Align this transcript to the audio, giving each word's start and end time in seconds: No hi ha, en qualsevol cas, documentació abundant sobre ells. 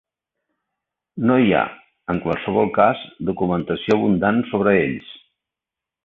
No 1.29 1.33
hi 1.41 1.51
ha, 1.57 1.59
en 2.13 2.21
qualsevol 2.23 2.71
cas, 2.77 3.03
documentació 3.31 3.97
abundant 3.99 4.41
sobre 4.55 4.73
ells. 4.87 5.13